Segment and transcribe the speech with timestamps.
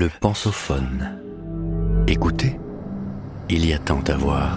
[0.00, 1.18] Le pensophone.
[2.06, 2.56] Écoutez,
[3.50, 4.56] il y a tant à voir.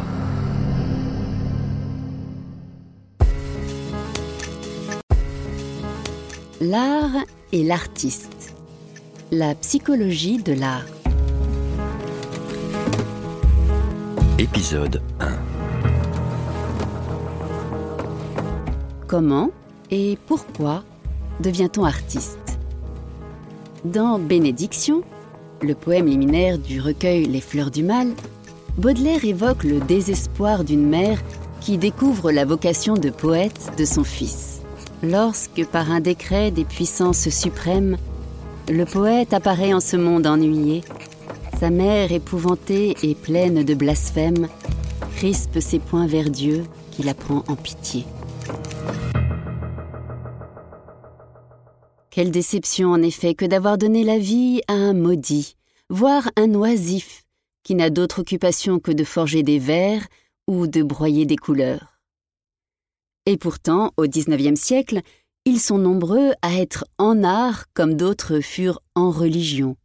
[6.60, 8.56] L'art et l'artiste.
[9.32, 10.86] La psychologie de l'art.
[14.38, 15.40] Épisode 1.
[19.08, 19.50] Comment
[19.90, 20.84] et pourquoi
[21.40, 22.60] devient-on artiste?
[23.84, 25.02] Dans Bénédiction,
[25.62, 28.08] le poème liminaire du recueil Les fleurs du mal,
[28.78, 31.20] Baudelaire évoque le désespoir d'une mère
[31.60, 34.62] qui découvre la vocation de poète de son fils.
[35.04, 37.98] Lorsque, par un décret des puissances suprêmes,
[38.70, 40.82] le poète apparaît en ce monde ennuyé,
[41.60, 44.48] sa mère épouvantée et pleine de blasphème
[45.16, 48.06] crispe ses poings vers Dieu qui la prend en pitié.
[52.12, 55.56] Quelle déception en effet que d'avoir donné la vie à un maudit,
[55.90, 57.24] voire un oisif,
[57.64, 60.06] qui n'a d'autre occupation que de forger des vers
[60.46, 62.00] ou de broyer des couleurs.
[63.26, 65.00] Et pourtant, au XIXe siècle,
[65.46, 69.78] ils sont nombreux à être en art comme d'autres furent en religion.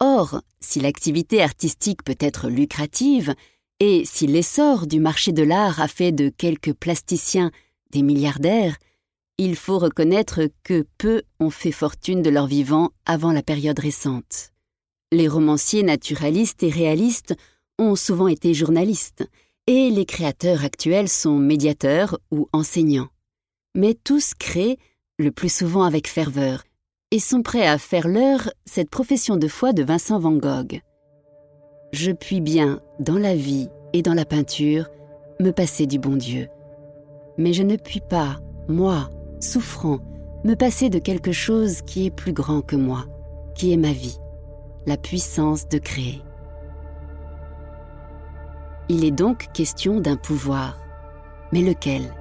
[0.00, 3.34] Or, si l'activité artistique peut être lucrative,
[3.80, 7.50] et si l'essor du marché de l'art a fait de quelques plasticiens
[7.90, 8.78] des milliardaires,
[9.40, 14.50] il faut reconnaître que peu ont fait fortune de leur vivant avant la période récente.
[15.12, 17.34] Les romanciers naturalistes et réalistes
[17.78, 19.26] ont souvent été journalistes,
[19.66, 23.08] et les créateurs actuels sont médiateurs ou enseignants.
[23.74, 24.76] Mais tous créent,
[25.18, 26.62] le plus souvent avec ferveur,
[27.10, 30.82] et sont prêts à faire leur cette profession de foi de Vincent van Gogh.
[31.94, 34.90] Je puis bien, dans la vie et dans la peinture,
[35.40, 36.48] me passer du bon Dieu.
[37.38, 38.38] Mais je ne puis pas,
[38.68, 39.08] moi,
[39.40, 39.98] souffrant,
[40.44, 43.06] me passer de quelque chose qui est plus grand que moi,
[43.54, 44.18] qui est ma vie,
[44.86, 46.22] la puissance de créer.
[48.88, 50.76] Il est donc question d'un pouvoir.
[51.52, 52.14] Mais lequel?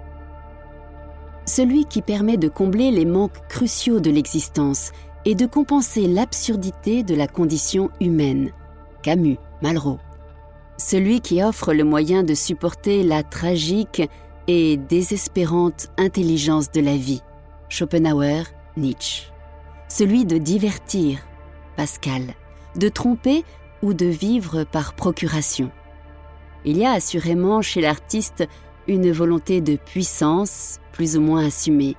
[1.46, 4.92] Celui qui permet de combler les manques cruciaux de l'existence
[5.26, 8.52] et de compenser l'absurdité de la condition humaine.
[9.02, 10.00] Camus, Malraux.
[10.78, 14.04] Celui qui offre le moyen de supporter la tragique
[14.52, 17.22] et désespérante intelligence de la vie.
[17.70, 18.46] Schopenhauer,
[18.78, 19.32] Nietzsche.
[19.90, 21.20] Celui de divertir,
[21.76, 22.24] Pascal,
[22.76, 23.46] de tromper
[23.84, 25.70] ou de vivre par procuration.
[26.66, 28.44] Il y a assurément chez l'artiste
[28.88, 31.96] une volonté de puissance plus ou moins assumée,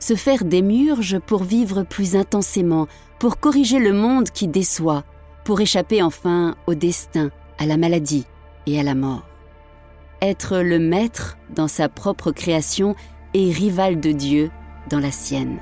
[0.00, 2.88] se faire des murges pour vivre plus intensément,
[3.20, 5.04] pour corriger le monde qui déçoit,
[5.44, 8.26] pour échapper enfin au destin, à la maladie
[8.66, 9.22] et à la mort
[10.22, 12.94] être le maître dans sa propre création
[13.34, 14.50] et rival de Dieu
[14.88, 15.58] dans la sienne.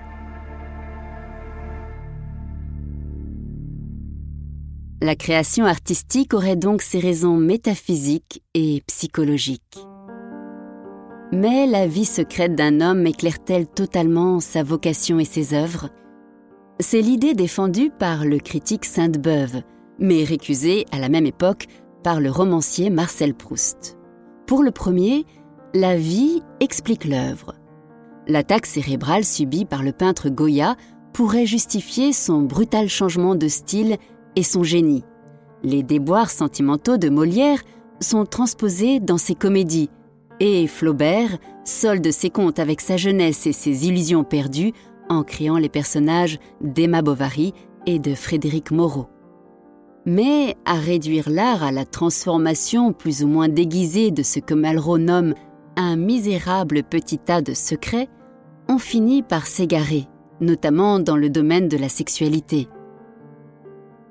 [5.02, 9.78] La création artistique aurait donc ses raisons métaphysiques et psychologiques.
[11.32, 15.88] Mais la vie secrète d'un homme éclaire-t-elle totalement sa vocation et ses œuvres?
[16.80, 19.62] C'est l'idée défendue par le critique Sainte-Beuve,
[19.98, 21.66] mais récusée à la même époque
[22.02, 23.99] par le romancier Marcel Proust.
[24.50, 25.26] Pour le premier,
[25.74, 27.54] la vie explique l'œuvre.
[28.26, 30.74] L'attaque cérébrale subie par le peintre Goya
[31.12, 33.96] pourrait justifier son brutal changement de style
[34.34, 35.04] et son génie.
[35.62, 37.62] Les déboires sentimentaux de Molière
[38.00, 39.88] sont transposés dans ses comédies,
[40.40, 44.72] et Flaubert solde ses comptes avec sa jeunesse et ses illusions perdues
[45.08, 47.54] en créant les personnages d'Emma Bovary
[47.86, 49.06] et de Frédéric Moreau.
[50.06, 54.98] Mais à réduire l'art à la transformation plus ou moins déguisée de ce que Malraux
[54.98, 55.34] nomme
[55.76, 58.08] un misérable petit tas de secrets,
[58.68, 60.06] on finit par s'égarer,
[60.40, 62.68] notamment dans le domaine de la sexualité.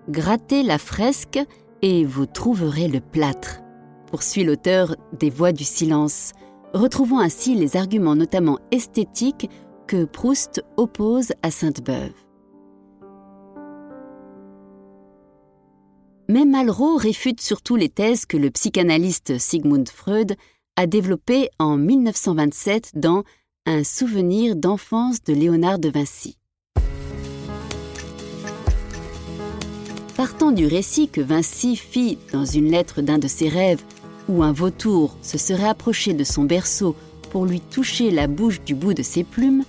[0.09, 1.39] Grattez la fresque
[1.81, 3.61] et vous trouverez le plâtre,
[4.07, 6.33] poursuit l'auteur des Voix du silence,
[6.73, 9.50] retrouvant ainsi les arguments notamment esthétiques
[9.88, 12.28] que Proust oppose à Sainte-Beuve.
[16.31, 20.36] Mais Malraux réfute surtout les thèses que le psychanalyste Sigmund Freud
[20.76, 23.24] a développées en 1927 dans
[23.66, 26.38] Un souvenir d'enfance de Léonard de Vinci.
[30.16, 33.81] Partant du récit que Vinci fit dans une lettre d'un de ses rêves,
[34.28, 36.96] où un vautour se serait approché de son berceau
[37.31, 39.64] pour lui toucher la bouche du bout de ses plumes,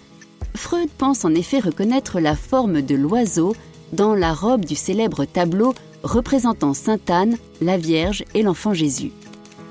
[0.55, 3.57] Freud pense en effet reconnaître la forme de l'oiseau
[3.95, 9.13] dans la robe du célèbre tableau représentant Sainte Anne, la Vierge et l'enfant Jésus.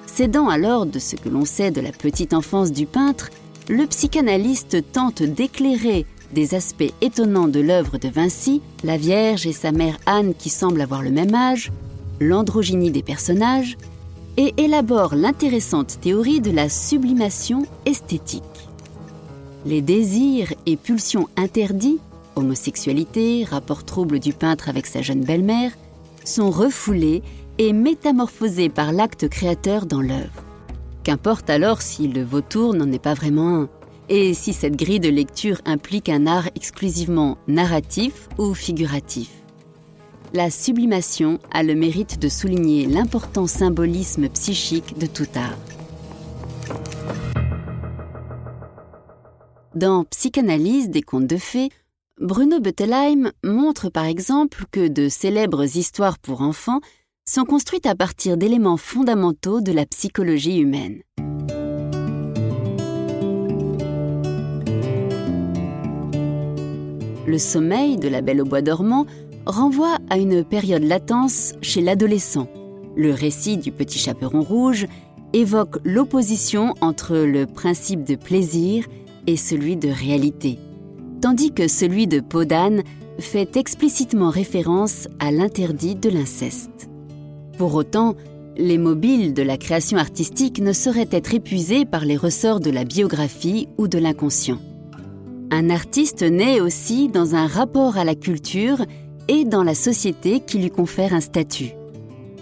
[0.05, 3.29] Cédant alors de ce que l'on sait de la petite enfance du peintre,
[3.69, 9.71] le psychanalyste tente d'éclairer des aspects étonnants de l'œuvre de Vinci, la Vierge et sa
[9.71, 11.71] mère Anne qui semblent avoir le même âge,
[12.19, 13.77] l'androgynie des personnages,
[14.37, 18.43] et élabore l'intéressante théorie de la sublimation esthétique.
[19.65, 21.99] Les désirs et pulsions interdits,
[22.35, 25.71] homosexualité, rapport trouble du peintre avec sa jeune belle-mère,
[26.29, 27.21] sont refoulés
[27.57, 30.45] et métamorphosés par l'acte créateur dans l'œuvre.
[31.03, 33.69] Qu'importe alors si le vautour n'en est pas vraiment un,
[34.07, 39.29] et si cette grille de lecture implique un art exclusivement narratif ou figuratif
[40.33, 45.57] la sublimation a le mérite de souligner l'important symbolisme psychique de tout art.
[49.75, 51.69] Dans Psychanalyse des contes de fées,
[52.19, 56.81] Bruno Bettelheim montre par exemple que de célèbres histoires pour enfants
[57.23, 61.01] sont construites à partir d'éléments fondamentaux de la psychologie humaine.
[67.25, 69.05] Le sommeil de la Belle au bois dormant
[69.45, 72.49] renvoie à une période latence chez l'adolescent.
[72.97, 74.87] Le récit du petit chaperon rouge
[75.31, 78.87] évoque l'opposition entre le principe de plaisir
[79.25, 80.59] et celui de réalité,
[81.21, 82.83] tandis que celui de Podane
[83.19, 86.89] fait explicitement référence à l'interdit de l'inceste.
[87.57, 88.15] Pour autant,
[88.57, 92.83] les mobiles de la création artistique ne sauraient être épuisés par les ressorts de la
[92.83, 94.59] biographie ou de l'inconscient.
[95.51, 98.85] Un artiste naît aussi dans un rapport à la culture
[99.27, 101.71] et dans la société qui lui confère un statut.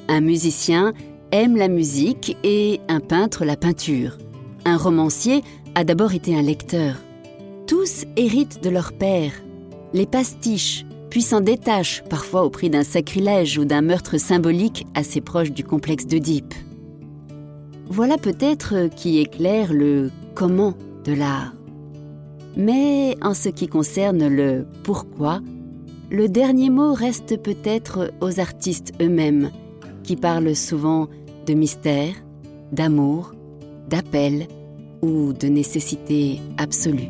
[0.07, 0.93] Un musicien
[1.31, 4.17] aime la musique et un peintre la peinture.
[4.65, 5.41] Un romancier
[5.75, 6.95] a d'abord été un lecteur.
[7.67, 9.33] Tous héritent de leur père.
[9.93, 15.19] Les pastiches, puis s'en détachent parfois au prix d'un sacrilège ou d'un meurtre symbolique assez
[15.19, 16.53] proche du complexe d'Oedipe.
[17.89, 21.53] Voilà peut-être qui éclaire le comment de l'art.
[22.55, 25.41] Mais en ce qui concerne le pourquoi,
[26.09, 29.51] le dernier mot reste peut-être aux artistes eux-mêmes,
[30.03, 31.09] qui parlent souvent
[31.45, 32.13] de mystère,
[32.71, 33.33] d'amour,
[33.89, 34.47] d'appel
[35.01, 37.09] ou de nécessité absolue.